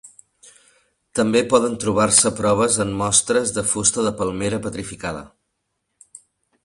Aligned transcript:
També 1.19 1.43
poden 1.51 1.75
trobar-se 1.83 2.31
proves 2.39 2.79
en 2.85 2.95
mostres 3.03 3.53
de 3.59 3.65
fusta 3.75 4.07
de 4.09 4.15
palmera 4.23 4.61
petrificada. 4.65 5.23